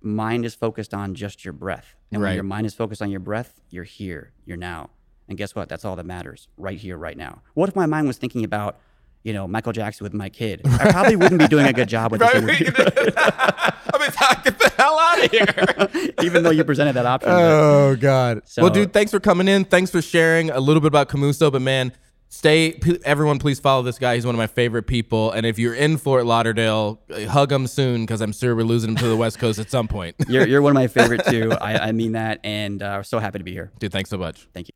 [0.00, 1.94] mind is focused on just your breath.
[2.10, 4.90] And when your mind is focused on your breath, you're here, you're now.
[5.28, 5.68] And guess what?
[5.68, 7.42] That's all that matters, right here, right now.
[7.54, 8.78] What if my mind was thinking about,
[9.26, 10.60] you know, Michael Jackson with my kid?
[10.64, 14.10] I probably wouldn't be doing a good job with this interview, I mean,
[14.44, 16.14] get the hell out of here.
[16.22, 17.30] even though you presented that option.
[17.30, 18.42] but- Oh God.
[18.44, 19.64] So- well, dude, thanks for coming in.
[19.64, 21.50] Thanks for sharing a little bit about Komuso.
[21.50, 21.92] But man,
[22.28, 22.72] stay.
[22.72, 24.14] p- Everyone, please follow this guy.
[24.14, 25.32] He's one of my favorite people.
[25.32, 28.96] And if you're in Fort Lauderdale, hug him soon because I'm sure we're losing him
[28.96, 30.14] to the West Coast at some point.
[30.28, 31.52] you're, you're one of my favorite too.
[31.52, 33.72] I, I mean that, and uh, so happy to be here.
[33.78, 34.46] dude, thanks so much.
[34.54, 34.72] Thank you.